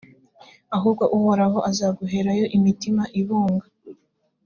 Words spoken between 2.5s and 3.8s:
imitima ibunga,